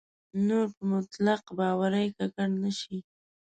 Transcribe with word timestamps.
نور 0.47 0.65
په 0.75 0.83
مطلق 0.93 1.43
باورۍ 1.57 2.07
ککړ 2.17 2.49
نه 2.63 2.71
شي. 2.79 2.97